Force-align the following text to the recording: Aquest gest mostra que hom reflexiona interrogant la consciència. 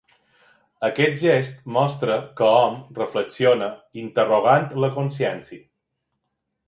Aquest 0.87 1.17
gest 1.23 1.59
mostra 1.75 2.15
que 2.39 2.49
hom 2.61 2.79
reflexiona 3.01 3.69
interrogant 4.05 4.67
la 4.85 4.91
consciència. 4.97 5.63